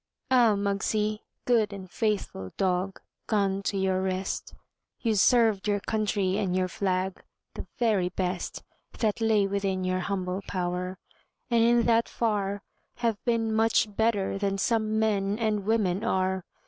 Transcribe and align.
Ah, 0.31 0.55
Muggsie, 0.55 1.19
good 1.45 1.71
and 1.71 1.87
faithful 1.87 2.49
dog, 2.57 2.99
Gone 3.27 3.61
to 3.61 3.77
your 3.77 4.01
rest! 4.01 4.55
You 4.99 5.13
served 5.13 5.67
your 5.67 5.79
country 5.79 6.39
and 6.39 6.55
your 6.55 6.67
flag 6.67 7.21
The 7.53 7.67
very 7.77 8.09
best 8.09 8.63
That 8.97 9.21
lay 9.21 9.45
within 9.45 9.83
your 9.83 9.99
humble 9.99 10.41
power, 10.47 10.97
And 11.51 11.63
in 11.63 11.83
that 11.85 12.09
far 12.09 12.63
Have 13.05 13.23
been 13.25 13.53
much 13.53 13.95
better 13.95 14.39
than 14.39 14.57
some 14.57 14.97
men 14.97 15.37
And 15.37 15.65
women 15.65 16.03
are. 16.03 16.45